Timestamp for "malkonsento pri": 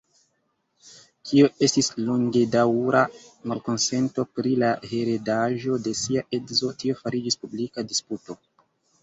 3.51-4.55